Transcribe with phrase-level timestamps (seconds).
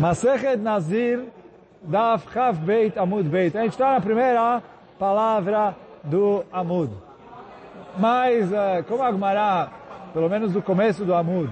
[0.00, 1.24] Masechet Nazir
[1.82, 3.56] Daf Chav Beit Amud Beit.
[3.56, 4.62] A gente está na primeira
[4.98, 6.92] palavra do Amud.
[7.98, 8.48] Mas,
[8.88, 9.70] como a Agmará,
[10.12, 11.50] pelo menos do começo do Amud,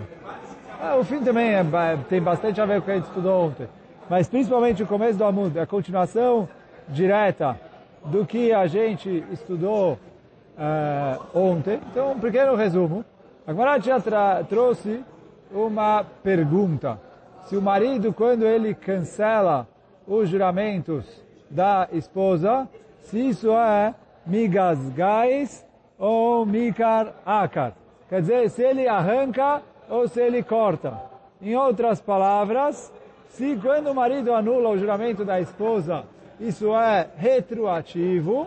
[0.99, 1.65] o fim também é,
[2.09, 3.69] tem bastante a ver com o que a gente estudou ontem.
[4.09, 6.49] Mas principalmente o começo do Amud, a continuação
[6.89, 7.59] direta
[8.05, 11.81] do que a gente estudou uh, ontem.
[11.91, 13.05] Então, um pequeno resumo.
[13.47, 14.01] A Agmará já
[14.49, 15.05] trouxe
[15.53, 16.99] uma pergunta.
[17.45, 19.67] Se o marido, quando ele cancela
[20.07, 21.05] os juramentos
[21.51, 22.69] da esposa,
[23.03, 23.95] se isso é
[24.27, 25.67] migas gais
[25.99, 27.75] ou mikar akar.
[28.09, 30.95] Quer dizer, se ele arranca ou se ele corta.
[31.43, 32.93] Em outras palavras,
[33.29, 36.05] se quando o marido anula o juramento da esposa,
[36.39, 38.47] isso é retroativo,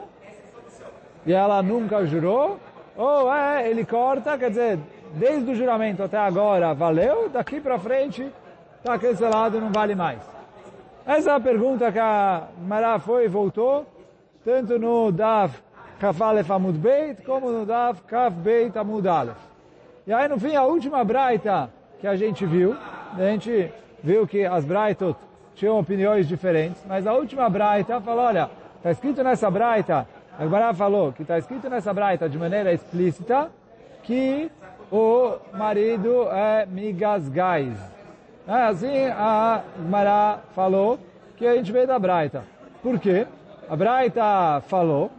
[1.26, 2.60] e ela nunca jurou,
[2.96, 4.80] ou é, ele corta, quer dizer,
[5.14, 8.32] desde o juramento até agora valeu, daqui para frente
[8.84, 10.20] está cancelado, não vale mais.
[11.05, 13.86] Essa é a pergunta que a Mará foi e voltou,
[14.44, 15.53] tanto no Dav
[16.02, 19.08] Kaf Alef Amud Beit, como no Dav Kaf Beit Amud.
[20.06, 21.70] E aí, no fim, a última Braita
[22.02, 22.76] que a gente viu,
[23.17, 23.72] a gente
[24.04, 25.17] viu que as Braitot
[25.56, 30.06] tinham opiniões diferentes, mas a última Braita falou, olha, está escrito nessa Braita,
[30.38, 33.50] a Gemara falou que está escrito nessa Braita de maneira explícita
[34.02, 34.52] que
[34.92, 37.92] o marido é migasgais.
[38.45, 40.99] É assim a Mará falou
[41.38, 42.44] que a gente veio da Braita.
[42.81, 43.25] Por quê?
[43.69, 45.09] A Braita falou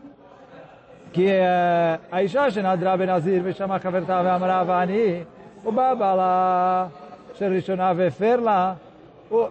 [1.11, 5.27] que eh, a Isha Shenadra Benazir me chama Kavertava Amaravani,
[5.65, 6.93] o Babala
[7.35, 8.79] Sherishona Veferla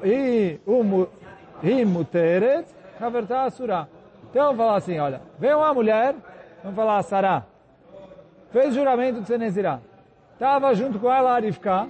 [0.03, 0.59] e
[1.85, 2.65] Muteret
[2.99, 3.87] Kavertava Surah.
[4.29, 6.13] Então falar assim, olha, vem uma mulher,
[6.63, 7.43] vamos falar Sara,
[8.51, 9.79] fez juramento de Senezirá,
[10.33, 11.87] estava junto com ela Arifká,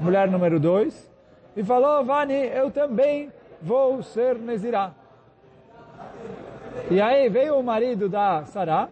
[0.00, 1.10] mulher número 2,
[1.56, 4.92] e falou, Vani, eu também vou ser Nezirá.
[6.90, 8.88] E aí veio o marido da Sará,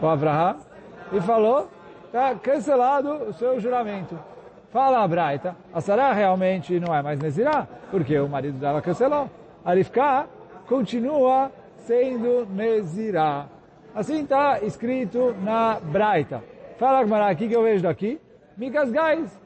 [0.00, 0.56] o Avraham,
[1.12, 1.68] e falou,
[2.06, 4.18] está cancelado o seu juramento.
[4.70, 9.28] Fala a Braita, a Sará realmente não é mais Nezirá, porque o marido dela cancelou.
[9.64, 10.26] A Rivka
[10.68, 13.46] continua sendo Nezirá.
[13.94, 16.42] Assim está escrito na Braita.
[16.78, 18.20] Fala, Gmará, o que eu vejo daqui?
[18.56, 19.40] Mikas Gais.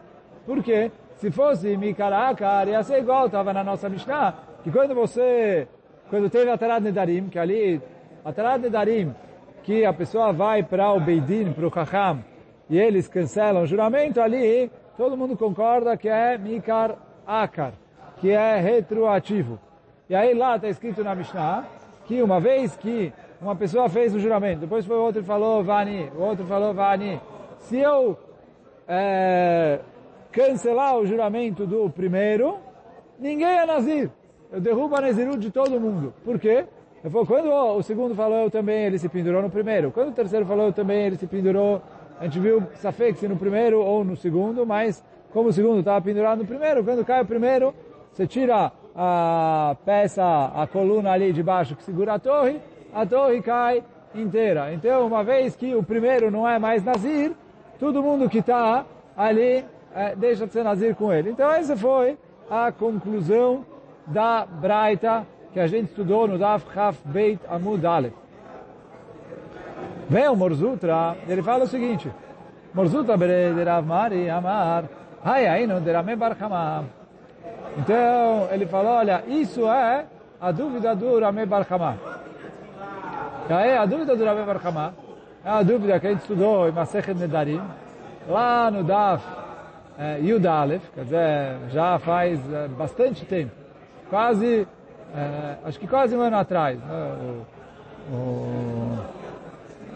[0.47, 0.91] Por quê?
[1.17, 5.69] Se fosse Mikarakar, ia ser igual, estava na nossa Mishnah, que quando você
[6.11, 7.81] quando teve a Tarat Nedarim, que ali,
[8.25, 9.15] a Tarat Nedarim,
[9.63, 12.25] que a pessoa vai para o Beidin, para o Chacham,
[12.69, 17.75] e eles cancelam o juramento, ali todo mundo concorda que é Mikar Akar,
[18.17, 19.61] que é retroativo.
[20.09, 21.65] E aí lá está escrito na Mishnah,
[22.07, 26.11] que uma vez que uma pessoa fez o juramento, depois foi outro e falou Vani,
[26.17, 27.21] o outro falou Vani,
[27.61, 28.19] se eu
[28.91, 29.79] é,
[30.33, 32.59] cancelar o juramento do primeiro,
[33.19, 34.11] ninguém é Nazir
[34.53, 36.13] eu derrubo a Nezirut de todo mundo.
[36.25, 36.65] Por quê?
[37.03, 39.91] Eu falo, quando o segundo falou eu também, ele se pendurou no primeiro.
[39.91, 41.81] Quando o terceiro falou eu também, ele se pendurou.
[42.19, 45.03] A gente viu Safek se no primeiro ou no segundo, mas
[45.33, 47.73] como o segundo estava pendurado no primeiro, quando cai o primeiro,
[48.13, 52.61] você tira a peça, a coluna ali de baixo que segura a torre,
[52.93, 53.85] a torre cai
[54.15, 54.75] inteira.
[54.75, 57.33] Então, uma vez que o primeiro não é mais Nazir,
[57.81, 58.85] todo mundo que está
[59.17, 59.65] ali
[59.95, 61.31] é, deixa de ser Nazir com ele.
[61.31, 62.17] Então, essa foi
[62.49, 63.65] a conclusão
[64.07, 68.13] da Braita que a gente estudou no Daf Chaf Beit Amud Aleph.
[70.09, 72.11] Vem o Morzutra, ele fala o seguinte,
[72.75, 74.85] Morzutra de Rav Mari Amar,
[75.25, 76.85] Hai Ainu de Rame Bar Hama.
[77.79, 80.05] Então, ele falou, olha, isso é
[80.41, 81.97] a dúvida do Rame Bar Hama.
[83.49, 84.95] E aí, a dúvida do Rame Bar Hama
[85.45, 87.61] é a dúvida que a gente estudou em Masechet Nedarim,
[88.29, 89.25] lá no Daf
[89.99, 93.61] eh, Yud Aleph, quer dizer, já faz eh, bastante tempo
[94.11, 94.67] quase,
[95.15, 97.17] é, acho que quase um ano atrás, né?
[98.13, 98.17] o,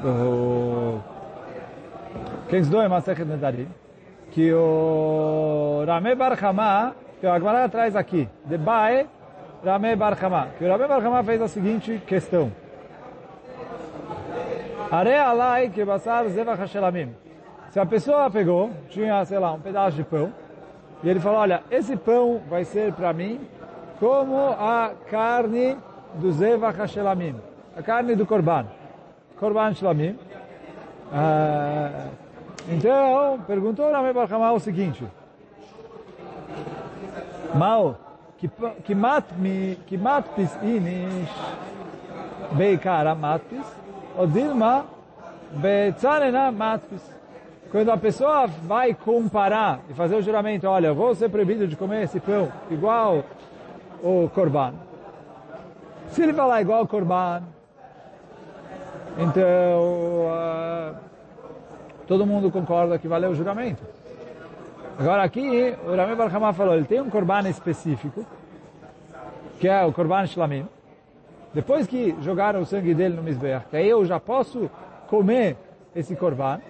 [0.06, 1.00] o, o,
[2.48, 3.68] quem estudou em Masechet Nedarim,
[4.30, 6.38] que o Rame Bar
[7.20, 9.06] que o Agmará traz aqui, de Bae
[9.64, 12.52] Rame Bar Hama, que o Rame Bar Hama fez a seguinte questão.
[15.72, 17.08] Que.
[17.70, 20.32] Se a pessoa pegou, tinha, sei lá, um pedaço de pão,
[21.02, 23.40] e ele falou, olha, esse pão vai ser para mim
[23.98, 25.76] como a carne
[26.14, 27.34] do Zevach HaShelamim,
[27.76, 28.66] a carne do Korban,
[29.38, 30.16] Korban Shlamim.
[31.12, 32.06] Ah,
[32.68, 35.04] então, perguntou Rame Barhamá o seguinte,
[37.54, 37.96] Mal,
[38.84, 41.28] que matpis inish
[42.52, 43.66] beikara matpis,
[44.16, 44.86] ou dilma
[45.52, 47.02] betzanena matpis.
[47.70, 51.76] quando a pessoa vai comparar e fazer o juramento, olha, eu vou ser proibido de
[51.76, 53.24] comer esse pão igual
[54.02, 54.74] o korban.
[56.08, 57.42] Se ele falar igual o korban,
[59.18, 59.80] então
[60.28, 60.94] uh,
[62.06, 63.82] todo mundo concorda que valeu o juramento.
[64.98, 68.24] Agora aqui, o Rami Barhamá falou, ele tem um korban específico,
[69.58, 70.68] que é o korban shlamim.
[71.54, 74.68] Depois que jogaram o sangue dele no Mizbeach, que aí eu já posso
[75.06, 75.56] comer
[75.94, 76.60] esse korban.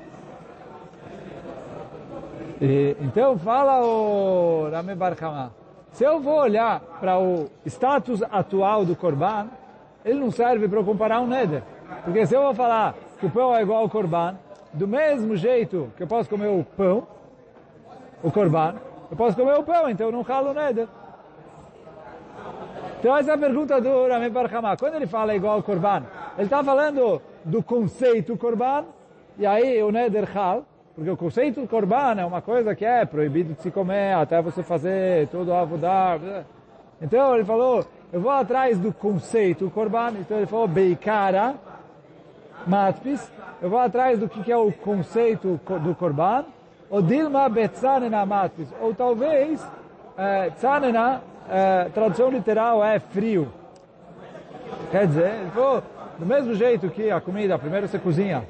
[2.61, 5.51] E, então fala o Rami Barhamá,
[5.91, 9.49] se eu vou olhar para o status atual do korban,
[10.05, 11.63] ele não serve para comparar um neder.
[12.05, 14.37] Porque se eu vou falar que o pão é igual ao korban,
[14.73, 17.07] do mesmo jeito que eu posso comer o pão,
[18.23, 18.75] o korban,
[19.11, 20.89] eu posso comer o pão, então eu não ralo o neder.
[23.05, 24.79] Então essa é a pergunta do Rami Barhamá.
[24.79, 26.05] Quando ele fala igual ao korban,
[26.39, 28.87] ele está falando do conceito korban,
[29.37, 30.65] e aí o neder hal,
[30.95, 34.41] porque o conceito do korban é uma coisa que é proibido de se comer até
[34.41, 36.19] você fazer todo o avodar.
[37.03, 41.57] Então ele falou, eu vou atrás do conceito korban, então ele falou beikara,
[42.67, 43.31] matpis,
[43.61, 46.47] eu vou atrás do que é o conceito do korban,
[46.89, 49.63] ou dilma betzanena matpis, ou talvez
[50.17, 53.49] é, tzanena, é, tradução literal é frio.
[54.91, 55.83] Quer dizer, falou,
[56.19, 58.45] do mesmo jeito que a comida, primeiro você cozinha,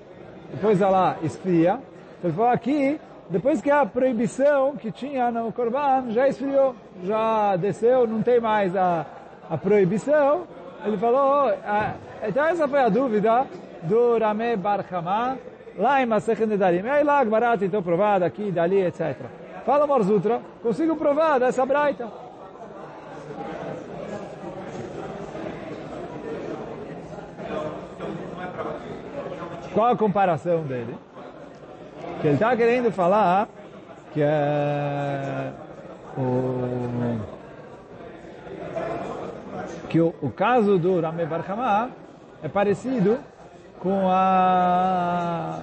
[0.51, 1.79] depois ela esfria,
[2.23, 8.07] ele falou aqui, depois que a proibição que tinha no Corban já esfriou, já desceu,
[8.07, 9.07] não tem mais a,
[9.49, 10.47] a proibição,
[10.85, 13.47] ele falou, ah, então essa foi a dúvida
[13.83, 14.85] do Rame Bar
[15.77, 16.87] lá em Masechet Nedarim.
[16.87, 19.17] Aí lá, Gmarat, então provada aqui, dali, etc.
[19.65, 22.24] Fala Morzutra, consigo provar dessa braita.
[29.75, 30.97] Qual a comparação dele?
[32.21, 33.49] Que ele está querendo falar
[34.13, 35.51] que é
[36.17, 37.19] o
[39.89, 41.91] que o, o caso do Rame Barhamá
[42.43, 43.19] é parecido
[43.81, 45.63] com a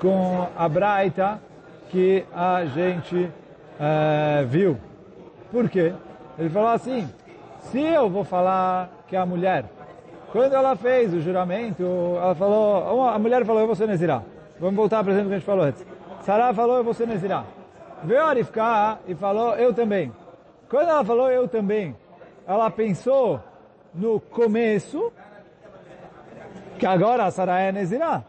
[0.00, 1.40] com a Braita
[1.90, 3.30] que a gente
[3.78, 4.78] é, viu.
[5.50, 5.92] Por quê?
[6.38, 7.08] Ele falou assim,
[7.60, 9.64] se eu vou falar que a mulher,
[10.32, 11.82] quando ela fez o juramento,
[12.16, 14.22] ela falou, a mulher falou, eu vou ser Nezirah.
[14.60, 15.84] Vamos voltar para exemplo que a gente falou antes.
[16.22, 17.44] Sarah falou, eu vou ser Nezirah.
[18.04, 20.12] Veio Arifká e falou, eu também.
[20.68, 21.96] Quando ela falou, eu também,
[22.46, 23.40] ela pensou
[23.92, 25.12] no começo,
[26.78, 28.22] que agora a Sarah é Nezirah.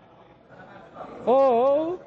[1.25, 1.99] Ou,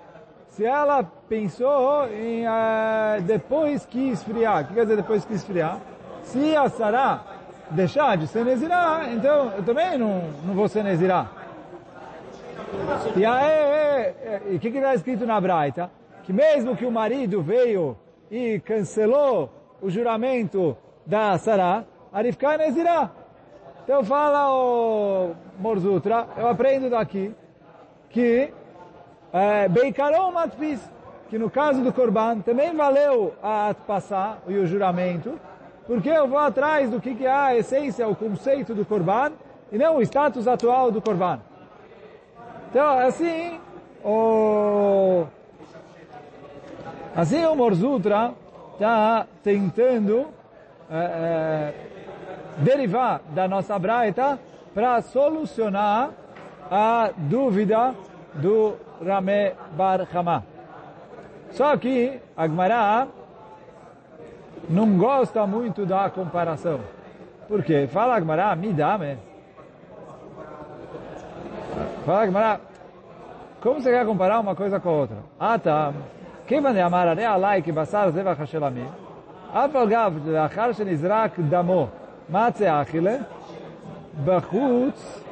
[0.48, 4.62] se ela pensou em uh, depois que esfriar.
[4.62, 5.78] O que quer dizer depois que esfriar?
[6.22, 7.33] Se a Sarah
[7.74, 11.28] deixar de ser Nezirah, então eu também não, não vou ser Nezirah.
[13.16, 15.90] E aí, o que está escrito na Braita?
[16.22, 17.96] Que mesmo que o marido veio
[18.30, 19.50] e cancelou
[19.82, 23.10] o juramento da Sarah, Arifka Nezirah.
[23.84, 27.34] Então fala o Morzutra, eu aprendo daqui
[28.08, 28.52] que
[29.32, 30.80] é, Beikaron Matpis,
[31.28, 35.38] que no caso do Korban também valeu a passar e o juramento,
[35.86, 39.32] porque eu vou atrás do que, que é a essência, o conceito do Korban,
[39.70, 41.40] e não o status atual do Korban.
[42.70, 43.58] Então, assim,
[44.04, 45.24] o,
[47.14, 48.32] assim o Morzutra
[48.72, 50.26] está tentando
[50.90, 51.74] é, é,
[52.58, 54.38] derivar da nossa Braita
[54.74, 56.10] para solucionar
[56.70, 57.94] a dúvida
[58.34, 58.74] do
[59.04, 60.44] Rame Bar Hama.
[61.52, 63.06] Só que a Gemara
[64.69, 66.79] não gosta muito da comparação.
[67.47, 67.87] Por quê?
[67.91, 69.17] Fala a Gemara, me dá, me.
[72.05, 72.61] Fala a Gemara,
[73.61, 75.17] como você quer comparar uma coisa com a outra?
[75.39, 75.93] Ah, tá.
[76.49, 78.87] כיוון דאמר הרי עלי כבשר זבח השלמים,
[79.53, 81.87] אף על גב לאחר שנזרק דמו
[82.29, 83.15] מצה אכילה,
[84.25, 85.23] בחוץ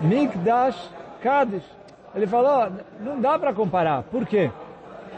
[0.00, 0.88] מקדש
[1.22, 1.70] קדיש.
[2.14, 4.04] Ele falou, não dá para comparar.
[4.04, 4.48] Por quê?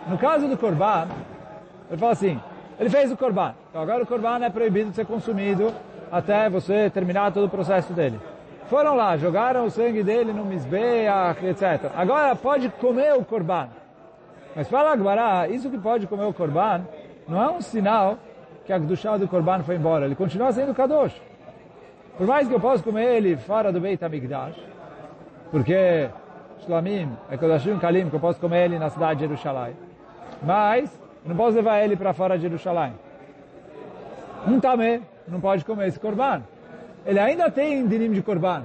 [0.08, 1.08] No caso do Corban,
[1.90, 2.40] ele falou assim,
[2.81, 3.53] ele fez o Corban.
[3.69, 5.71] Então agora o Corban é proibido de ser consumido
[6.11, 8.19] até você terminar todo o processo dele.
[8.65, 11.91] Foram lá, jogaram o sangue dele no Mizbeach, etc.
[11.95, 13.69] Agora pode comer o Corban.
[14.55, 16.81] Mas fala Agbará, isso que pode comer o Corban,
[17.27, 18.17] não é um sinal
[18.65, 20.05] que a Gdushá do Corban foi embora.
[20.05, 21.21] Ele continua sendo Kadosh.
[22.17, 24.55] Por mais que eu possa comer ele fora do Beit HaMikdash,
[25.51, 26.09] porque
[26.65, 29.75] Shlamim é Kodashim Kalim, que eu posso comer ele na cidade de Jerusalém.
[30.41, 32.93] Mas, não posso levar ele para fora de Jerusalém.
[34.47, 36.41] Um tamé não pode comer esse Corban.
[37.05, 38.63] Ele ainda tem dinim de Corban.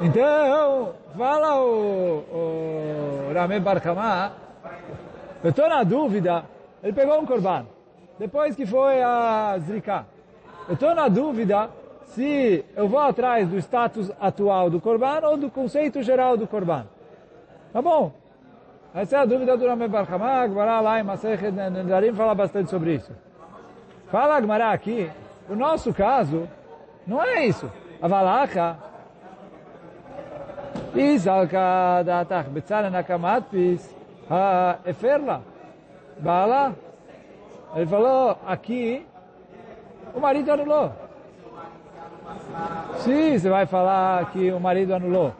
[0.00, 2.24] Então, fala o,
[3.28, 3.60] o Rame
[5.44, 6.44] eu estou na dúvida,
[6.84, 7.66] ele pegou um corban,
[8.16, 10.06] depois que foi a Zrika.
[10.68, 11.68] Eu estou na dúvida
[12.06, 16.86] se eu vou atrás do status atual do corban ou do conceito geral do corban.
[17.72, 18.12] Tá bom.
[18.94, 22.94] Essa é a dúvida do Rame Barkamá, Gmará lá em Masechet Nedarim fala bastante sobre
[22.96, 23.12] isso.
[24.10, 25.10] Fala Gmará aqui,
[25.48, 26.46] o nosso caso
[27.06, 27.70] não é isso.
[28.02, 28.76] A Valacha,
[30.94, 33.94] Isalka datach betzara nakamatpis
[34.30, 35.42] ha eferla.
[36.18, 36.74] Bala.
[37.74, 39.06] Ele falou aqui,
[40.14, 40.92] o marido anulou.
[42.96, 45.32] Sim, você vai falar que o marido anulou.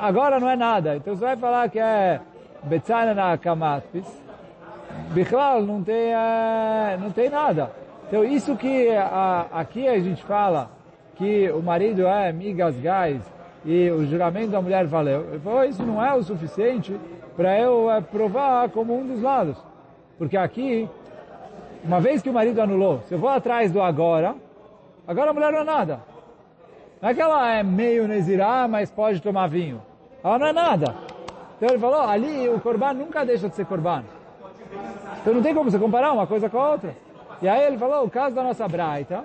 [0.00, 0.96] Agora não é nada.
[0.96, 2.20] Então você vai falar que é
[2.64, 4.06] Betzana na Kamatpis.
[5.12, 6.12] Bichlal não tem,
[7.00, 7.70] não tem nada.
[8.06, 10.70] Então isso que a, aqui a gente fala
[11.16, 13.20] que o marido é migas gás
[13.64, 15.28] e o juramento da mulher valeu.
[15.30, 16.98] Ele falou, isso não é o suficiente
[17.36, 19.56] para eu é, provar como um dos lados.
[20.18, 20.88] Porque aqui,
[21.84, 24.34] uma vez que o marido anulou, se eu vou atrás do agora,
[25.06, 26.00] agora a mulher não é nada.
[27.00, 29.82] Não é que ela é meio nezirá, mas pode tomar vinho.
[30.22, 30.94] Ela não é nada.
[31.62, 34.02] Então ele falou, ali o corban nunca deixa de ser corban.
[35.20, 36.92] Então não tem como você comparar uma coisa com a outra.
[37.40, 39.22] E aí ele falou, o caso da nossa braita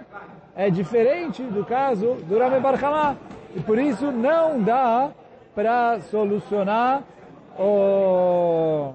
[0.55, 3.15] é diferente do caso do Rame Barchamá.
[3.55, 5.09] E por isso não dá
[5.55, 7.01] para solucionar
[7.57, 8.93] o...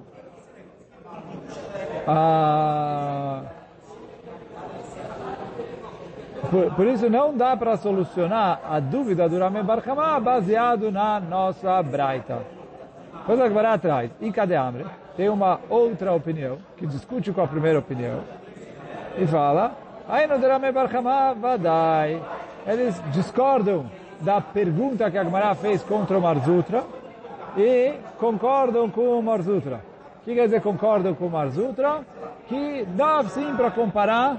[2.07, 3.41] A,
[6.49, 11.83] por, por, isso não dá para solucionar a dúvida do Rame Barhamá baseado na nossa
[11.83, 12.62] Braita.
[13.25, 14.11] Coisa que vai atrás.
[14.19, 14.85] E cadê Amre?
[15.15, 18.21] Tem uma outra opinião, que discute com a primeira opinião,
[19.17, 19.73] e fala,
[20.09, 22.21] aí no Rame Barhamá vadai.
[22.65, 23.85] Eles discordam
[24.21, 26.83] da pergunta que a Gemara fez contra o Marzutra
[27.55, 29.81] e concordam com o Marzutra.
[30.21, 31.99] O que quer dizer concordam com o Marzutra?
[32.47, 34.37] Que dá sim para comparar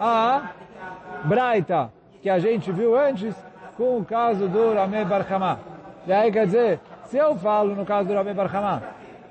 [0.00, 0.50] a
[1.24, 1.90] Braita,
[2.22, 3.34] que a gente viu antes,
[3.76, 5.58] com o caso do Rameh Barhamá.
[6.06, 8.82] E aí quer dizer, se eu falo no caso do Rameh Barhamá,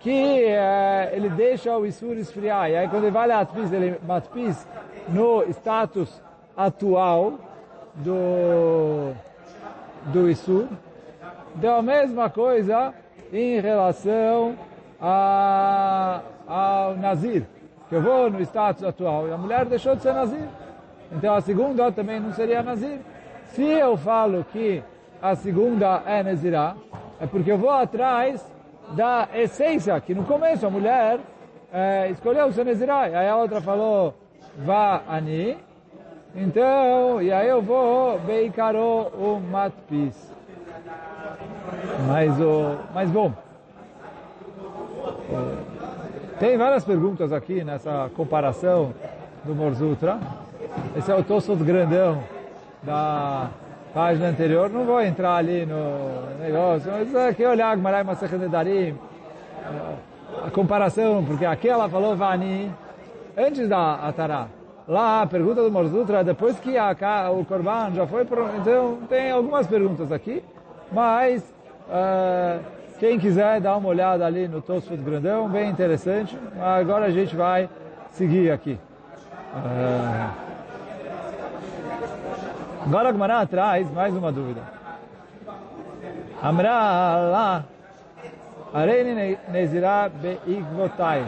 [0.01, 3.97] que é, ele deixa o Isur esfriar, e aí quando ele vai lá matpis, ele
[4.05, 4.67] matpis
[5.07, 6.21] no status
[6.57, 7.39] atual
[7.95, 9.13] do,
[10.07, 10.67] do Isur,
[11.55, 12.93] deu a mesma coisa
[13.31, 14.55] em relação
[14.99, 17.45] a, ao Nazir,
[17.87, 20.49] que eu vou no status atual, e a mulher deixou de ser Nazir.
[21.13, 22.99] Então a segunda também não seria Nazir.
[23.53, 24.83] Se eu falo que
[25.21, 26.75] a segunda é Nazirá,
[27.19, 28.45] é porque eu vou atrás
[28.91, 31.19] da essência, que no começo a mulher
[31.71, 34.15] é, escolheu Nazirá, e aí a outra falou,
[34.57, 35.57] vá ani,
[36.35, 40.29] então, e aí eu vou beikaro o matpis.
[42.07, 43.33] Mas, o, mas bom,
[46.39, 48.93] tem várias perguntas aqui nessa comparação
[49.43, 50.19] do Morzutra.
[50.95, 52.23] Esse é o Tosfot grandão
[52.83, 53.49] da
[53.93, 54.69] página anterior.
[54.69, 58.95] Não vou entrar ali no negócio, mas aqui olhar Gmarai Masechet Nedarim,
[60.45, 62.71] a comparação, porque aqui ela falou Vani
[63.37, 64.47] antes da Atará.
[64.87, 66.95] Lá, a pergunta do Morzutra, depois que a,
[67.31, 68.25] o Korban já foi...
[68.59, 70.43] Então, tem algumas perguntas aqui,
[70.91, 71.43] mas
[71.87, 72.59] uh,
[72.99, 76.35] quem quiser dar uma olhada ali no Tosfot Grandão, bem interessante.
[76.59, 77.69] Agora a gente vai
[78.09, 78.79] seguir aqui.
[79.53, 80.31] Uh,
[82.85, 84.61] Agora a Gemara traz mais uma dúvida.
[86.41, 87.63] Amra lá,
[88.73, 91.25] Areini Nezirah Beigvotai.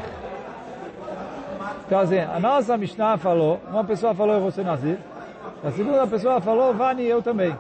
[1.86, 4.98] Então assim, a nossa Mishnah falou, uma pessoa falou eu vou ser Nazir,
[5.64, 7.54] a segunda pessoa falou Vani eu também.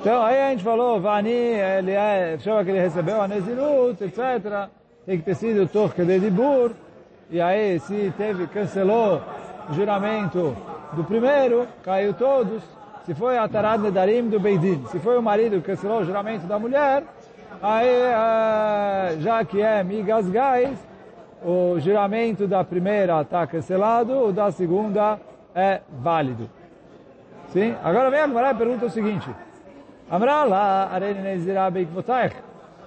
[0.00, 4.68] Então aí a gente falou, Vani, ele é, chama que ele recebeu a Nezirut, etc.
[5.06, 6.72] Tem que ter sido Torque de Dibur.
[7.30, 9.22] E aí se teve, cancelou
[9.72, 10.56] juramento
[10.92, 12.62] do primeiro, caiu todos.
[13.04, 16.46] Se foi a Tarad Nedarim do Beidin, se foi o marido que cancelou o juramento
[16.46, 17.04] da mulher,
[17.62, 20.78] aí uh, já que é migas gás,
[21.44, 25.18] o juramento da primeira está cancelado, o da segunda
[25.54, 26.48] é válido.
[27.48, 27.74] Sim?
[27.84, 29.30] Agora vem a Gemara e pergunta o seguinte.
[30.10, 32.34] Amrala arene nezirah beikvotaich.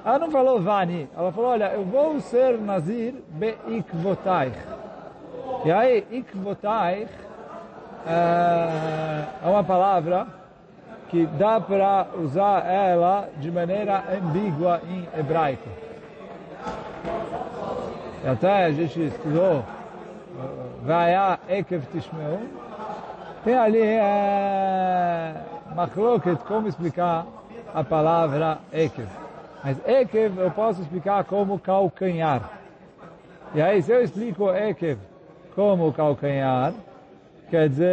[0.04, 4.58] Ela não falou vani, ela falou, olha, eu vou ser nazir beikvotaich.
[5.66, 7.10] E aí, ikvotaich
[8.06, 10.28] é, uma palavra
[11.10, 15.68] que dá para usar ela de maneira ambígua em hebraico.
[18.24, 19.64] E até a gente estudou
[20.84, 22.40] Vaya Ekev Tishmeu.
[23.44, 25.34] Tem ali é,
[25.76, 27.26] machloket, como explicar
[27.74, 29.08] a palavra Ekev.
[29.64, 32.42] Mas Ekev eu posso explicar como calcanhar.
[33.56, 35.00] E aí, se eu explico Ekev
[35.58, 36.72] como calcanhar,
[37.50, 37.90] quer dizer...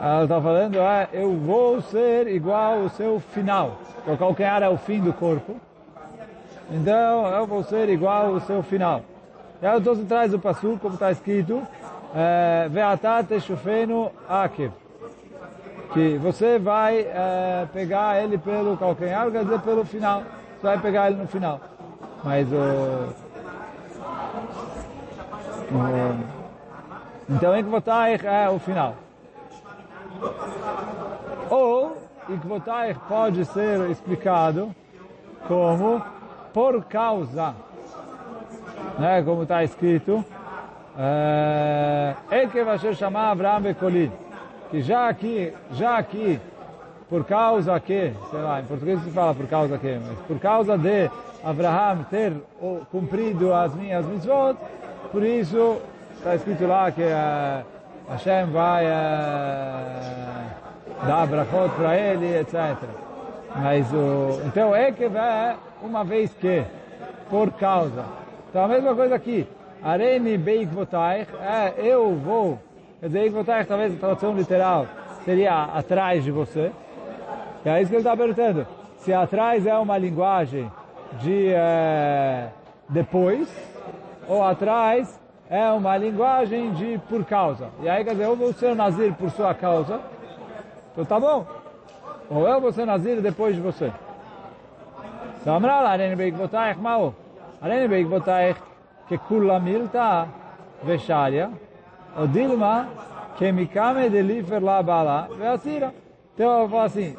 [0.00, 3.76] Ela está falando, é, eu vou ser igual ao seu final.
[3.94, 5.54] Porque o calcanhar é o fim do corpo.
[6.68, 9.02] Então, eu vou ser igual ao seu final.
[9.62, 11.62] E aí, então, traz o passo, como está escrito,
[12.70, 14.72] Ve'atat shufenu akev.
[15.92, 20.22] Que você vai é, pegar ele pelo calcanhar, quer dizer, pelo final.
[20.56, 21.69] Você vai pegar ele no final.
[22.24, 22.56] Mas o...
[25.72, 26.40] o
[27.30, 28.96] então, Ikvotaich é o final.
[31.48, 31.96] Ou,
[32.28, 34.74] Ikvotaich pode ser explicado
[35.46, 36.02] como
[36.52, 37.54] por causa,
[38.98, 40.24] né, como está escrito,
[42.30, 44.12] Ekev Asher chamar Abraham Bekolim,
[44.70, 46.40] que já aqui, já aqui,
[47.08, 50.76] por causa que, sei lá, em português se fala por causa que, mas por causa
[50.76, 51.08] de
[51.44, 52.32] Abraham ter
[52.90, 54.56] cumprido as minhas mitzvot,
[55.10, 55.80] por isso
[56.16, 57.64] está escrito lá que uh,
[58.10, 58.88] Hashem vai uh,
[61.06, 62.76] dar brachot para ele, etc.
[63.56, 64.92] Mas o, então é
[65.82, 66.62] uma vez que,
[67.28, 68.04] por causa.
[68.50, 69.48] Então a mesma coisa aqui.
[69.82, 72.58] Areni Beikvotaich, é, eu vou.
[73.00, 74.86] Quer dizer, Beikvotaich, talvez a tradução literal
[75.24, 76.70] seria atrás de você.
[77.64, 78.66] É isso que ele está perguntando.
[78.98, 80.70] Se atrás é uma linguagem
[81.18, 82.48] de é,
[82.88, 83.48] depois
[84.28, 87.70] ou atrás é uma linguagem de por causa.
[87.82, 90.00] E aí, quer dizer, eu vou ser nazir por sua causa,
[90.92, 91.44] então tá bom.
[92.30, 93.92] Ou eu vou ser nazir depois de você.
[95.40, 97.14] Então, Amral, Arene Beikvotaich Mao.
[97.60, 97.92] Arene
[98.28, 98.54] é
[99.08, 100.28] que Kula Milta
[100.82, 101.50] Vesharia.
[102.16, 102.88] O Dilma
[103.36, 105.94] que Mikame Delifer La Bala Veasira.
[106.34, 107.16] Então eu falo assim.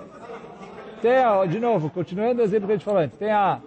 [1.02, 1.16] Tem,
[1.50, 3.08] de novo, continuando o exemplo que a gente falou.
[3.10, 3.60] Tem a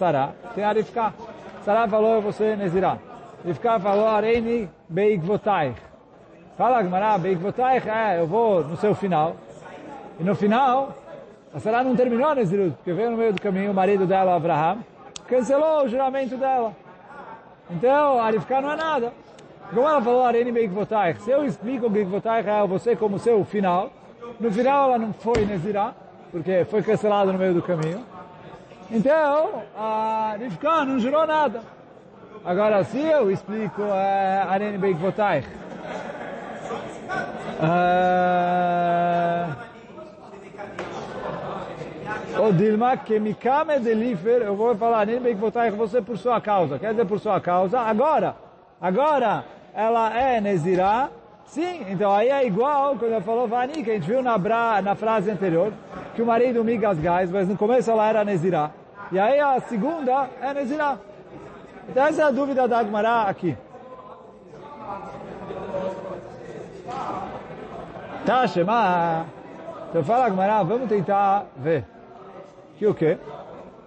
[0.00, 1.12] Sará, tem a Rifká.
[1.62, 2.96] Sará falou, ser Nezirá.
[3.44, 5.76] Rifká falou, Areini beigvotaich.
[6.56, 9.36] Fala, Gmará, beigvotaich, é, eu vou no seu final.
[10.18, 10.96] E no final,
[11.54, 14.34] a Sarah não terminou a Nezirut, porque veio no meio do caminho o marido dela,
[14.34, 14.78] Abraham,
[15.28, 16.74] cancelou o juramento dela.
[17.70, 19.12] Então, a Rivka não é nada.
[19.68, 23.90] Como ela falou, Areni Beikvotaich, se eu explico o Beikvotaich a você como seu final,
[24.40, 25.92] no final ela não foi Nezirah,
[26.30, 28.02] porque foi cancelado no meio do caminho.
[28.92, 31.60] Então, a Rivka não jurou nada.
[32.44, 33.82] Agora, se eu explico
[34.48, 35.46] Areni Beikvotaich,
[37.60, 39.54] uh,
[42.42, 46.76] o Dilma, que me came deliver, eu vou falar, votar com você por sua causa.
[46.78, 47.78] Quer dizer, por sua causa.
[47.78, 48.34] Agora,
[48.80, 51.10] agora, ela é Nezirá.
[51.44, 54.80] Sim, então aí é igual quando ela falou Vani, que a gente viu na, bra,
[54.82, 55.72] na frase anterior,
[56.14, 58.70] que o marido miga as gás, mas no começo ela era Nezirá.
[59.12, 60.98] E aí a segunda é Nezirá.
[61.88, 63.56] Então essa é a dúvida da Agmará aqui.
[68.24, 69.26] Tá, Shema.
[69.88, 71.84] Então fala Agmará, vamos tentar ver
[72.76, 73.18] que o quê?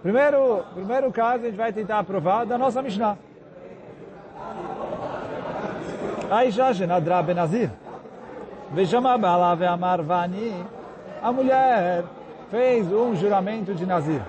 [0.02, 3.16] Primeiro, primeiro caso, a gente vai tentar provar da nossa Mishnah.
[6.30, 7.70] Aisha Shenadra Benazir.
[8.72, 10.64] Vejama Bala Ve'amar Vani.
[11.22, 12.04] A mulher
[12.50, 14.20] fez um juramento de Nazir.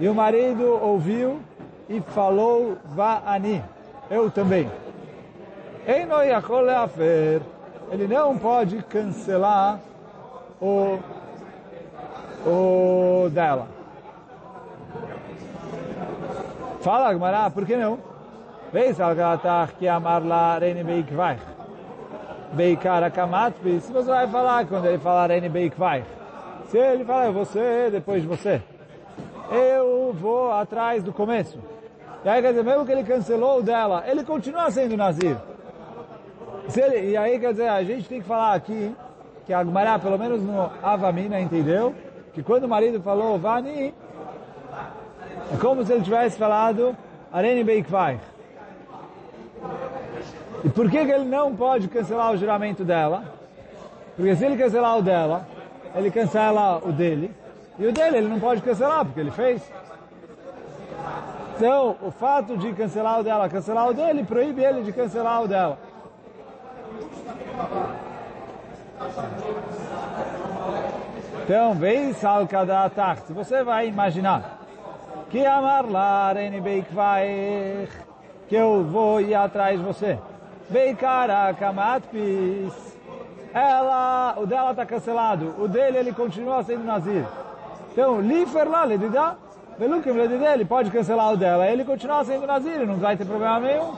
[0.00, 1.40] E o marido ouviu
[1.88, 3.62] e falou Va'ani.
[4.10, 4.70] Eu também.
[7.90, 9.78] Ele não pode cancelar
[10.60, 10.98] o,
[12.46, 13.68] o dela.
[16.80, 17.98] Fala, Gmará, por que não?
[18.72, 21.42] Veis algatar que amar lá reine beikvaich.
[22.54, 23.80] Beikara kamatpi.
[23.80, 26.06] Se você vai falar quando ele falar reine beikvaich.
[26.68, 28.62] Se ele falar, vou ser depois de você.
[29.50, 31.58] Eu vou atrás do começo.
[32.24, 35.36] E aí, quer dizer, mesmo que ele cancelou dela, ele continua sendo Nazir.
[36.76, 38.94] Ele, e aí, quer dizer, a gente tem que falar aqui
[39.44, 41.94] que a Agmará, pelo menos no Avamina, entendeu?
[42.32, 43.92] Que quando o marido falou, Vani,
[45.52, 46.96] é como se ele tivesse falado
[47.32, 48.20] Arene Beikvaich.
[50.64, 53.24] E por que, que ele não pode cancelar o juramento dela?
[54.14, 55.46] Porque se ele cancelar o dela,
[55.94, 57.34] ele cancela o dele.
[57.78, 59.62] E o dele ele não pode cancelar, porque ele fez.
[61.56, 65.48] Então, o fato de cancelar o dela, cancelar o dele, proíbe ele de cancelar o
[65.48, 65.78] dela.
[71.44, 73.22] Então, vem salkadatach.
[73.22, 74.58] Se você vai imaginar
[75.30, 77.90] que amar lá, Beikvaich,
[78.48, 80.18] que eu vou ir atrás de você.
[80.68, 82.72] Beikara Kamatpis,
[83.54, 87.24] ela, o dela está cancelado, o dele ele continua sendo Nazir.
[87.92, 89.36] Então, lifer lá, ledidá,
[89.78, 93.60] velukim ledidá, ele pode cancelar o dela, ele continua sendo Nazir, não vai ter problema
[93.60, 93.92] nenhum.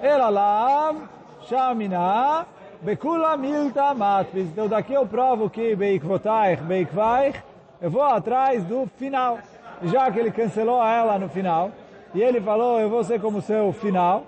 [0.00, 0.94] Ela lá,
[1.42, 2.46] shamina,
[2.80, 4.46] bekula milta matvis.
[4.46, 7.38] Então daqui eu provo que beikvotaich, beikvaich,
[7.80, 9.38] eu vou atrás do final.
[9.82, 11.70] Já que ele cancelou ela no final,
[12.14, 14.24] e ele falou, eu vou ser como seu final,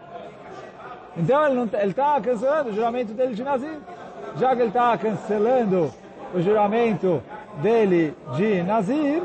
[1.16, 3.78] então ele está cancelando o juramento dele de Nazir
[4.38, 5.92] já que ele está cancelando
[6.34, 7.22] o juramento
[7.56, 9.22] dele de Nazir,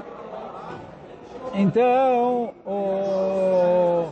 [1.54, 4.08] então, o...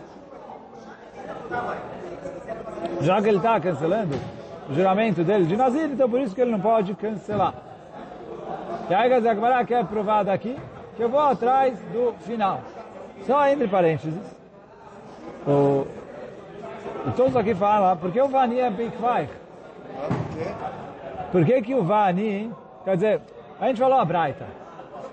[3.02, 4.16] já que ele está cancelando
[4.70, 7.54] o juramento dele de Nazir, então por isso que ele não pode cancelar.
[8.90, 10.58] E aí a Gemara quer provar daqui
[10.98, 12.62] que eu vou atrás do final.
[13.26, 14.20] Só entre parênteses.
[15.48, 15.88] O,
[17.08, 19.32] e todos aqui falam, porque o Vani é Bikvaich.
[21.32, 22.52] Por que que o Vani,
[22.84, 23.22] quer dizer,
[23.60, 24.46] a gente falou a Braita.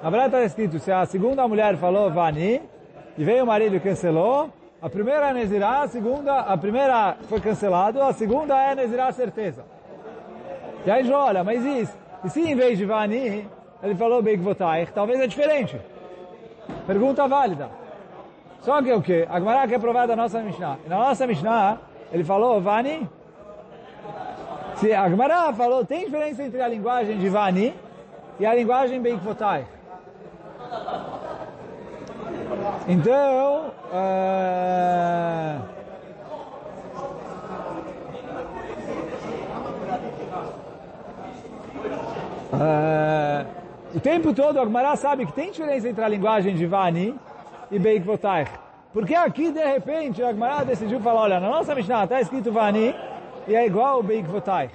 [0.02, 2.62] A Braita está escrito, se a segunda mulher falou Vani,
[3.18, 7.40] e veio o marido e cancelou, a primeira é Nezirá, a segunda, a primeira foi
[7.40, 9.64] cancelado, a segunda é Nezirá certeza.
[10.85, 13.48] E aí olha, mas isso, e se em vez de Vani,
[13.82, 15.80] ele falou Beikvotaich, talvez é diferente.
[16.87, 17.68] Pergunta válida.
[18.61, 19.26] Só que o que?
[19.28, 20.78] A Gemara quer provar da nossa Mishnah.
[20.87, 21.78] Na nossa Mishnah,
[22.12, 23.09] ele falou Vani,
[24.76, 27.74] se a Gemara falou, tem diferença entre a linguagem de Vani
[28.38, 29.66] e a linguagem Beikvotai.
[32.88, 34.66] Então, uh,
[43.94, 47.18] o tempo todo a Gemara sabe que tem diferença entre a linguagem de Vani
[47.70, 48.46] e Beikvotai.
[48.92, 52.94] Porque aqui, de repente, a Gemara decidiu falar, olha, na nossa Mishnah está escrito Vani,
[53.49, 54.70] e é igual o Beikvotai.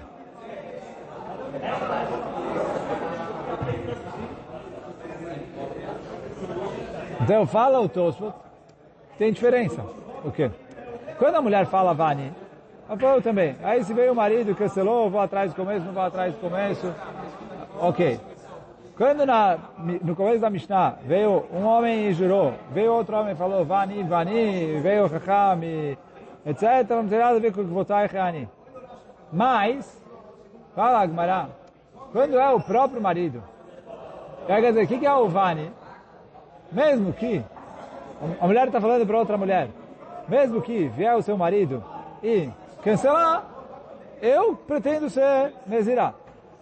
[7.31, 8.33] Então fala o Tosfot,
[9.17, 9.81] tem diferença.
[10.21, 10.51] O quê?
[11.17, 12.29] Quando a mulher fala Vani,
[12.89, 13.55] ela falou também.
[13.63, 16.93] Aí se veio o marido, cancelou, vou atrás do começo, não vou atrás do começo.
[17.79, 18.19] Ok.
[18.97, 19.57] Quando na,
[20.03, 24.03] no começo da Mishnah veio um homem e jurou, veio outro homem e falou Vani,
[24.03, 25.61] Vani, veio Chacham,
[26.45, 26.89] etc.
[26.89, 28.49] Não tem nada a ver com o Votai Chani.
[29.31, 30.05] Mas,
[30.75, 31.47] fala Agmará,
[32.11, 33.41] quando é o próprio marido,
[34.45, 35.71] quer dizer, o que é o Vani?
[36.71, 37.43] Mesmo que
[38.39, 39.69] a mulher está falando para outra mulher,
[40.27, 41.83] mesmo que vier o seu marido
[42.23, 42.49] e
[42.83, 43.45] cancelar,
[44.21, 46.13] eu pretendo ser Nezirá.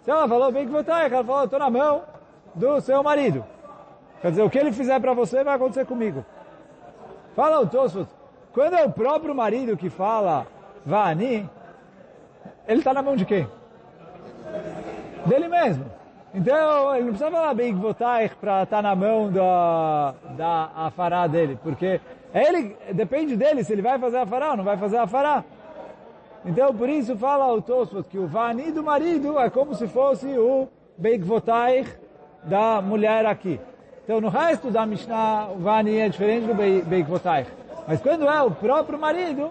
[0.02, 2.02] Se ela falou bem que votar, ela falou, estou na mão
[2.54, 3.44] do seu marido.
[4.22, 6.24] Quer dizer, o que ele fizer para você vai acontecer comigo.
[7.34, 7.66] Fala o
[8.52, 10.46] quando é o próprio marido que fala
[10.84, 11.48] Vani,
[12.66, 13.46] ele está na mão de quem?
[15.26, 15.89] Dele mesmo.
[16.32, 21.26] Então, ele não precisa falar bem votar para estar tá na mão da, da afará
[21.26, 22.00] dele, porque
[22.32, 25.44] ele, depende dele se ele vai fazer a afará ou não vai fazer a afará.
[26.44, 30.26] Então, por isso fala o Tosfot que o Vani do marido é como se fosse
[30.38, 31.90] o Beikvotaich
[32.44, 33.60] da mulher aqui.
[34.04, 37.50] Então, no resto da Mishnah, o Vani é diferente do Beikvotaich.
[37.88, 39.50] Mas quando é o próprio marido,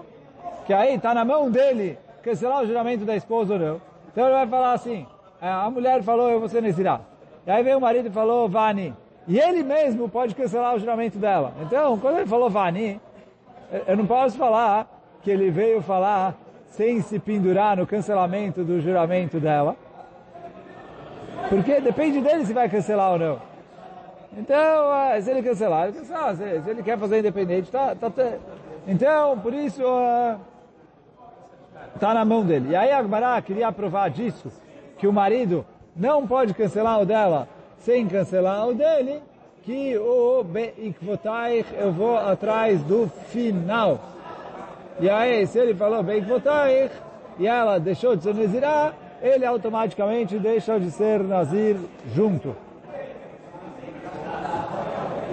[0.65, 3.81] que aí está na mão dele cancelar o juramento da esposa ou não.
[4.11, 5.05] Então ele vai falar assim,
[5.41, 7.01] a mulher falou, eu vou ser Nezirá.
[7.45, 8.93] E aí veio o marido e falou, Vani.
[9.27, 11.53] E ele mesmo pode cancelar o juramento dela.
[11.61, 12.99] Então, quando ele falou Vani,
[13.87, 14.87] eu não posso falar
[15.21, 16.35] que ele veio falar
[16.67, 19.75] sem se pendurar no cancelamento do juramento dela.
[21.47, 23.41] Porque depende dele se vai cancelar ou não.
[24.37, 26.35] Então, eh, se ele cancelar, ele cancelar.
[26.35, 28.11] Se, ele quer fazer independente, tá, tá.
[28.87, 29.81] Então, por isso,
[31.95, 32.69] Está na mão dele.
[32.69, 34.51] E aí Agmará queria provar disso,
[34.99, 37.47] que o marido não pode cancelar o dela
[37.79, 39.21] sem cancelar o dele,
[39.63, 43.99] que o Beikvotaich eu vou atrás do final.
[44.99, 46.91] E aí, se ele falou Beikvotaich
[47.37, 51.77] e ela deixou de ser Nazirá, ele automaticamente deixa de ser Nazir
[52.13, 52.55] junto.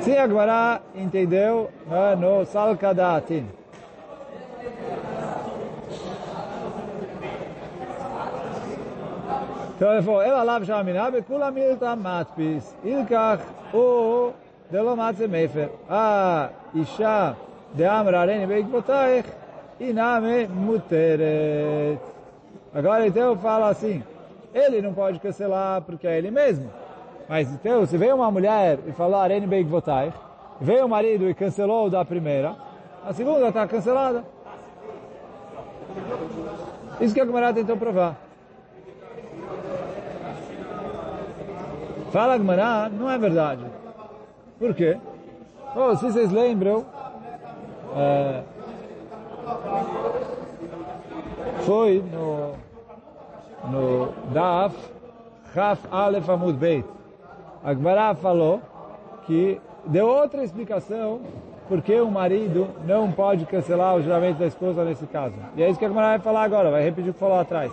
[0.01, 1.69] Se agora entendeu
[2.19, 3.47] no Salkadatin.
[9.77, 13.43] Então ele falou, ela lava shaminá, bekula milta matpis, ilkach
[13.75, 14.33] o
[14.71, 15.71] delo matze mefer.
[15.87, 17.37] A isha
[17.75, 19.29] de amra areni beikvotaich,
[19.79, 22.01] iname muteret.
[22.75, 24.03] Agora então fala assim,
[24.55, 26.71] ele não pode cancelar porque é ele mesmo.
[27.29, 30.17] Mas então, se veio uma mulher e falou areni beikvotaich,
[30.59, 32.57] veio o marido e cancelou da primeira,
[33.07, 34.25] a segunda está cancelada.
[36.99, 38.26] Isso que a Gemara tentou provar.
[42.11, 43.65] Fala Gmará, não é verdade.
[44.59, 44.97] Por quê?
[45.75, 46.87] Oh, se vocês lembram,
[47.97, 48.43] é,
[51.61, 52.53] foi no,
[53.71, 54.75] no Daf
[55.53, 56.87] Chaf Aleph Amud Beit.
[57.65, 58.61] A Gmará falou
[59.27, 61.21] que deu outra explicação
[61.69, 65.35] porque o marido não pode cancelar o juramento da esposa nesse caso.
[65.57, 67.73] E é isso que a Gmará vai falar agora, vai repetir o que falou atrás.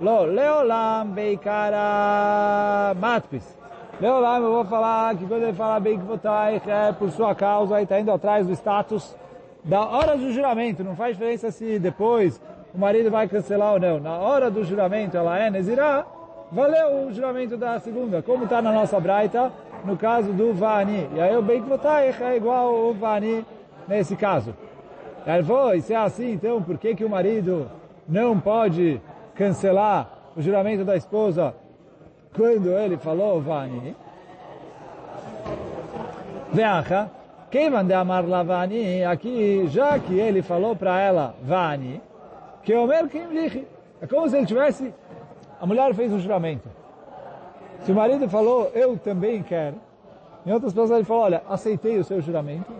[0.00, 3.56] Lo, leolam beikara matpis.
[3.98, 7.98] Leolam, eu vou falar que quando ele fala beikvotai, é por sua causa, e está
[7.98, 9.16] indo atrás do status
[9.64, 10.84] da hora do juramento.
[10.84, 12.38] Não faz diferença se depois
[12.74, 13.98] o marido vai cancelar ou não.
[13.98, 16.04] Na hora do juramento, ela é Nezirah,
[16.52, 18.20] valeu o juramento da segunda.
[18.20, 19.50] Como está na nossa braita,
[19.82, 21.08] no caso do Vani.
[21.14, 23.46] E aí o beikvotai é igual o Vani
[23.88, 24.54] nesse caso.
[25.26, 27.70] Ele falou, e se é assim, então por que, que o marido
[28.06, 29.00] não pode
[29.34, 30.06] cancelar
[30.36, 31.54] o juramento da esposa
[32.36, 33.96] quando ele falou Vani.
[36.52, 37.10] Veacha,
[37.50, 42.00] quem mande amar la Vani, aqui, já que ele falou para ela Vani,
[42.62, 43.64] que o Merkim
[44.00, 44.92] é como se ele tivesse,
[45.60, 46.68] a mulher fez um juramento.
[47.82, 49.76] Se o marido falou, eu também quero,
[50.44, 52.72] em outras palavras ele falou, olha, aceitei o seu juramento,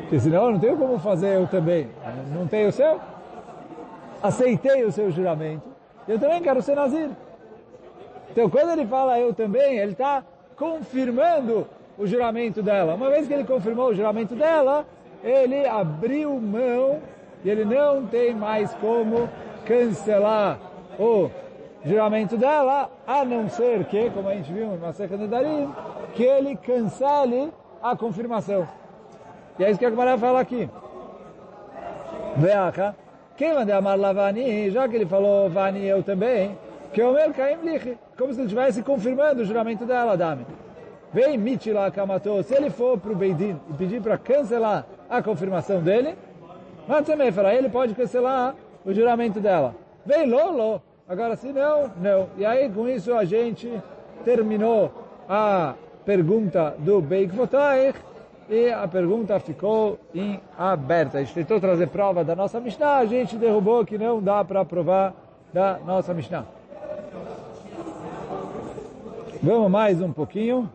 [0.00, 1.88] porque senão não tenho como fazer eu também.
[2.34, 3.00] Não tenho o seu?
[4.22, 5.62] aceitei o seu juramento,
[6.06, 7.10] eu também quero ser Nazir.
[8.30, 10.22] Então, quando ele fala eu também, ele está
[10.56, 11.66] confirmando
[11.98, 12.94] o juramento dela.
[12.94, 14.86] Uma vez que ele confirmou o juramento dela,
[15.22, 17.00] ele abriu mão
[17.44, 19.28] e ele não tem mais como
[19.64, 20.58] cancelar
[20.98, 21.30] o
[21.84, 25.72] juramento dela, a não ser que, como a gente viu em Masechet Nedarim,
[26.14, 28.68] que ele cancele a confirmação.
[29.58, 30.68] E é isso que a Gemara fala aqui.
[32.36, 32.94] Veacha,
[33.36, 36.56] quem manda amar Lavani, já que ele falou Vani eu também,
[36.92, 40.46] que o meu Caim Lich, como se ele estivesse confirmando o juramento dela, Dami.
[41.12, 45.80] Vem Mitila Kamato, se ele for para o Beidin e pedir para cancelar a confirmação
[45.80, 46.16] dele,
[47.32, 49.74] fala, ele pode cancelar o juramento dela.
[50.06, 52.28] Vem Lolo, agora se não, não.
[52.36, 53.70] E aí com isso a gente
[54.24, 54.92] terminou
[55.28, 55.74] a
[56.04, 57.98] pergunta do Beik Votaich,
[58.48, 61.18] e a pergunta ficou em aberta.
[61.18, 64.64] A gente tentou trazer prova da nossa Mishnah, a gente derrubou que não dá para
[64.64, 65.14] provar
[65.52, 66.44] da nossa Mishnah.
[69.42, 70.70] Vamos mais um pouquinho.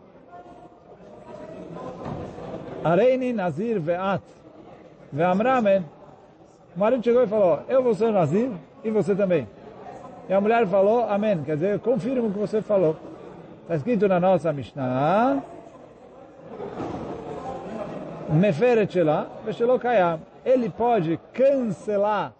[2.82, 4.22] Areini Nazir Ve'at
[5.12, 5.84] Ve'amramen.
[6.74, 8.50] O marido chegou e falou, eu vou ser Nazir
[8.82, 9.46] e você também.
[10.28, 11.44] E a mulher falou, amém.
[11.44, 12.96] Quer dizer, eu confirmo o que você falou.
[13.62, 15.44] Está escrito na nossa Mishnah.
[18.28, 20.20] Meferet Shela, Veshelo Kayam.
[20.44, 22.32] Ele pode cancelar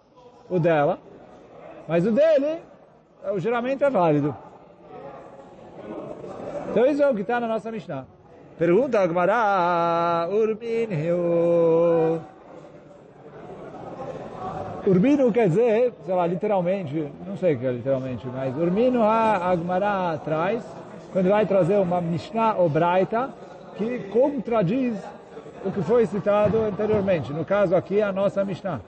[0.49, 0.99] o dela,
[1.87, 2.59] mas o dele,
[3.33, 4.35] o juramento é válido.
[6.69, 8.05] Então isso é o que está na nossa Mishnah.
[8.57, 12.21] Pergunta Agmará, Urbinio.
[14.85, 19.51] Urbino quer dizer, sei lá, literalmente, não sei o que é literalmente, mas Urbino a
[19.51, 20.63] Agmará atrás,
[21.11, 22.71] quando vai trazer uma Mishnah ou
[23.75, 24.97] que contradiz
[25.65, 27.33] o que foi citado anteriormente.
[27.33, 28.79] No caso aqui, a nossa Mishnah.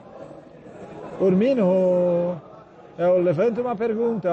[1.20, 2.40] Urmino,
[2.96, 4.30] eu levanto uma pergunta,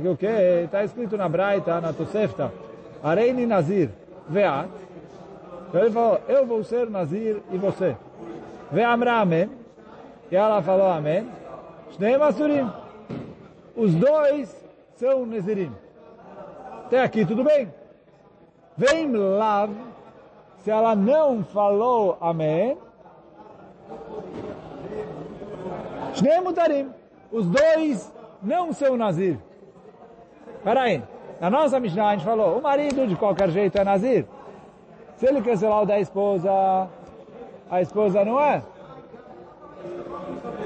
[0.00, 0.26] que o que
[0.64, 2.52] está escrito na Braita, na Tosefta,
[3.02, 3.90] Areini Nazir,
[4.28, 4.68] Veat.
[5.68, 7.96] Então ele falou, eu vou ser Nazir e você.
[8.70, 9.50] Ve'amra Amém.
[10.30, 11.28] E ela falou Amém.
[11.92, 12.70] Shnei Masurim.
[13.76, 15.72] Os dois são Nazirim.
[16.86, 17.72] Até aqui tudo bem.
[18.78, 19.70] Vem Lav,
[20.60, 22.78] se ela não falou amém,
[26.14, 26.88] Shnei Mutarim,
[27.32, 29.36] os dois não são Nazir.
[30.62, 31.02] Peraí,
[31.40, 34.26] na nossa Mishnah a gente falou, o marido de qualquer jeito é Nazir.
[35.16, 36.88] Se ele cancelar o da esposa,
[37.70, 38.62] a esposa não é.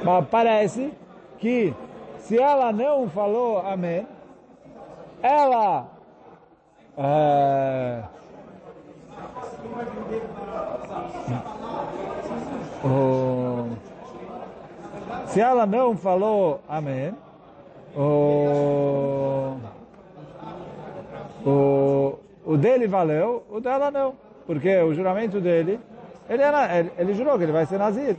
[0.05, 0.93] Mas parece
[1.39, 1.75] que
[2.19, 4.07] se ela não falou amém,
[5.23, 5.87] ela
[6.97, 8.03] é,
[12.85, 13.71] o,
[15.27, 17.15] se ela não falou amém,
[17.97, 19.57] o,
[21.45, 24.15] o, o dele valeu, o dela não.
[24.47, 25.79] Porque o juramento dele,
[26.29, 28.17] ele, era, ele, ele jurou que ele vai ser nazir.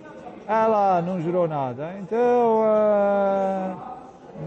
[0.47, 1.93] Ela não jurou nada.
[1.99, 3.75] Então, uh,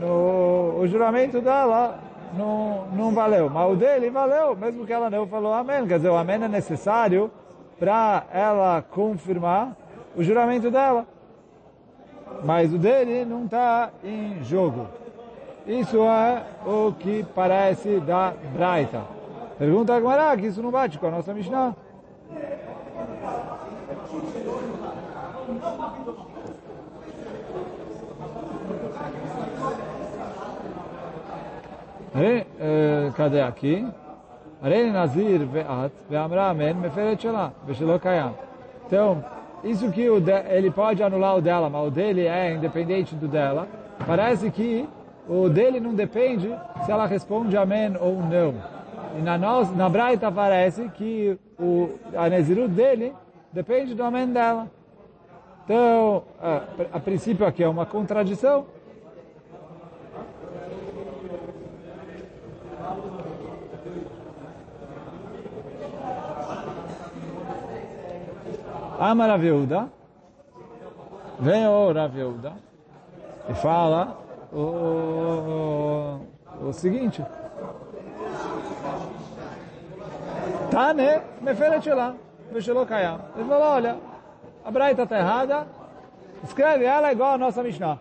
[0.01, 1.99] no, o juramento dela
[2.37, 3.49] não, não valeu.
[3.49, 5.87] Mas o dele valeu, mesmo que ela não falou amém.
[5.87, 7.31] Quer dizer, o amém é necessário
[7.79, 9.77] para ela confirmar
[10.15, 11.07] o juramento dela.
[12.45, 14.87] Mas o dele não está em jogo.
[15.66, 19.02] Isso é o que parece da Braita.
[19.59, 21.74] Pergunta a Gemara que isso não bate com a nossa Mishnah.
[32.59, 33.87] Eh, cadê aqui?
[34.62, 38.35] Arei Nazir ve'at ve'amra amen meferet shela ve'shelo kayam.
[38.87, 39.22] Então,
[39.62, 43.68] isso que ele pode anular o dela, mas o dele é independente do dela.
[44.07, 44.88] Parece que
[45.29, 48.55] o dele não depende se ela responde amém ou não.
[49.19, 52.29] E na, nós, na Braita parece que o, a
[52.69, 53.12] dele
[53.53, 54.71] depende do amém dela.
[55.65, 56.62] Então, a,
[56.93, 58.67] a princípio aqui é uma contradição.
[68.99, 69.91] Ama Rav Yehuda,
[71.39, 72.53] vem o Rav Yehuda
[73.51, 74.26] e fala
[74.57, 76.21] o,
[76.62, 77.23] o, o seguinte.
[80.71, 82.14] Tane meferet lá,
[82.51, 83.21] veshelo kayam.
[83.37, 83.97] Ele falou, olha,
[84.64, 85.66] a Braita está errada,
[86.42, 87.99] escreve ela igual a nossa Mishnah.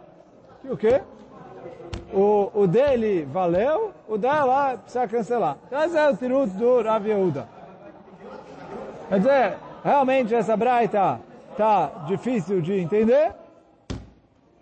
[0.63, 1.02] E o quê?
[2.13, 5.58] O, o dele valeu, o dela precisa cancelar.
[5.68, 7.48] Então esse é o tirut do Rav Yehuda.
[9.10, 11.20] Quer dizer, realmente essa Braita
[11.52, 13.34] está difícil de entender.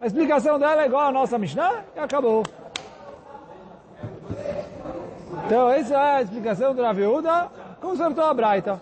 [0.04, 2.44] A explicação dela é igual a nossa Mishnah e acabou.
[5.46, 8.82] Então essa é a explicação do Rav Yehuda, consertou a Braita.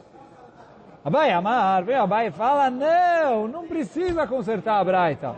[1.06, 5.36] Abai Amar, vem Abai e fala, não, não precisa consertar a Braita.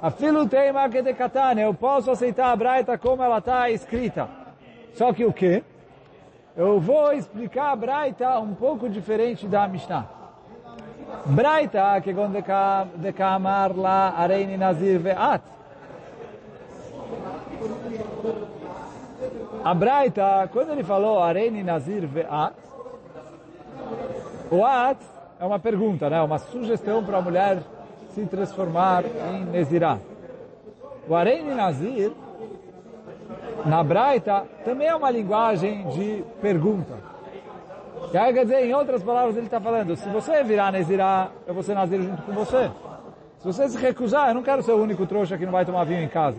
[0.00, 4.28] A filo tem de katane, eu posso aceitar a Braita como ela está escrita.
[4.94, 5.64] Só que o quê?
[6.56, 10.17] Eu vou explicar a Braita um pouco diferente da Mishnah.
[11.26, 12.42] Braita, que quando
[12.96, 15.42] de kamar la areini nazir ve'at.
[19.64, 22.54] A Braita, quando ele falou areini nazir ve'at,
[24.50, 24.98] o at
[25.40, 26.20] é uma pergunta, né?
[26.22, 27.58] uma sugestão para a mulher
[28.14, 29.98] se transformar em Nezirah.
[31.08, 32.12] O Areini Nazir,
[33.64, 36.94] na Braita, também é uma linguagem de pergunta.
[38.10, 41.74] Quer dizer, em outras palavras, ele está falando, se você virar Nezirah, eu vou ser
[41.74, 42.70] Nazir junto com você.
[43.38, 45.84] Se você se recusar, eu não quero ser o único trouxa que não vai tomar
[45.84, 46.38] vinho em casa.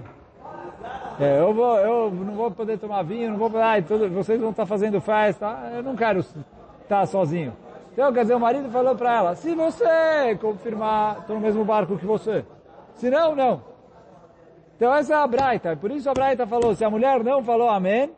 [1.19, 4.39] É, eu, vou, eu não vou poder tomar vinho, não vou poder, ai, tudo, vocês
[4.39, 7.53] vão estar fazendo festa, eu não quero estar sozinho.
[7.93, 11.97] Então, quer dizer, o marido falou para ela, se você confirmar, estou no mesmo barco
[11.97, 12.45] que você.
[12.95, 13.61] Se não, não.
[14.79, 15.75] Então essa é a Braita.
[15.75, 18.09] Por isso a Braita falou, se a mulher não falou amém,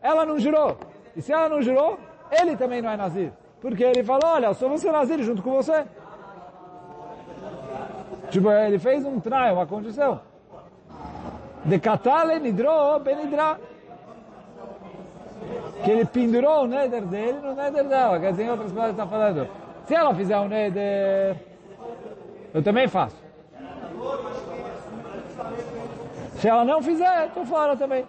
[0.00, 0.78] ela não jurou.
[1.16, 1.98] E se ela não jurou,
[2.30, 3.32] ele também não é nazir.
[3.60, 5.84] Porque ele falou, olha, só ser nazir junto com você.
[8.30, 10.20] Tipo, ele fez um trai, uma condição.
[11.64, 13.58] De katale nidro benidra
[15.84, 18.18] que ele pendurou o neder dele no neder dela.
[18.18, 19.48] Quer dizer, em outras palavras, está falando,
[19.86, 21.36] se ela fizer um neder,
[22.52, 23.16] eu também faço.
[26.36, 28.04] Se ela não fizer, estou fora também.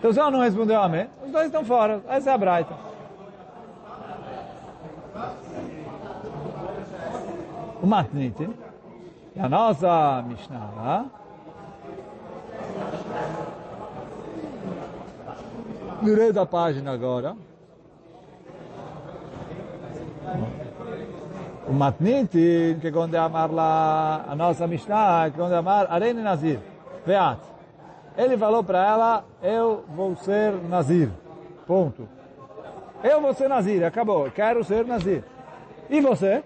[0.00, 2.00] Então se ela não respondeu amém, os dois estão fora.
[2.08, 2.74] Essa é a braita.
[7.82, 8.48] O matnite,
[9.38, 11.04] a nossa Mishnah,
[16.02, 17.36] Virei da página agora.
[21.68, 26.58] O Matniti, que quando amar lá, a nossa Mishnah, que quando amar Arene Nazir,
[27.06, 27.49] Veat.
[28.16, 31.10] Ele falou para ela, eu vou ser Nazir.
[31.66, 32.08] Ponto.
[33.02, 34.30] Eu vou ser Nazir, acabou.
[34.30, 35.24] Quero ser Nazir.
[35.88, 36.42] E você?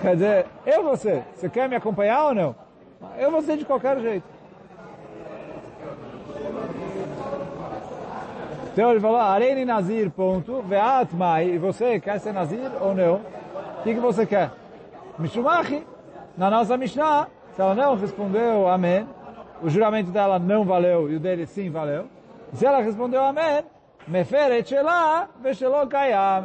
[0.00, 1.24] Quer dizer, eu vou ser.
[1.34, 2.56] Você quer me acompanhar ou não?
[3.18, 4.34] Eu vou ser de qualquer jeito.
[8.72, 13.20] Então ele falou, Areni Nazir, ponto, Veatma, e você quer ser Nazir ou não?
[13.78, 14.50] O que, que você quer?
[15.16, 15.86] Mishumachi,
[16.36, 19.06] na nossa Mishnah, se ela não respondeu Amém,
[19.62, 22.06] o juramento dela não valeu e o dele sim valeu.
[22.52, 23.64] Se ela respondeu Amém,
[24.06, 24.74] Meferet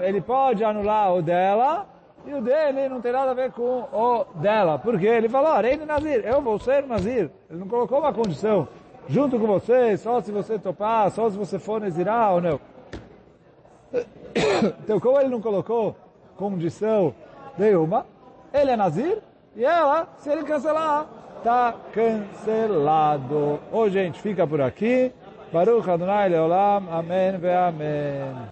[0.02, 1.88] ele pode anular o dela
[2.26, 4.78] e o dele não tem nada a ver com o dela.
[4.78, 7.30] Porque ele falou, Areni Nazir, eu vou ser Nazir.
[7.50, 8.68] Ele não colocou uma condição
[9.08, 12.60] junto com você, só se você topar, só se você for Nezirá ou não.
[14.84, 15.96] Então, como ele não colocou
[16.38, 17.14] condição
[17.58, 18.06] nenhuma,
[18.54, 19.20] ele é Nazir
[19.60, 21.06] e ela, se ele cancelar,
[21.38, 23.60] está cancelado.
[23.74, 25.12] A gente fica por aqui.
[25.52, 26.88] Baruch Adonai Leolam.
[26.90, 28.48] Amém ve Amém.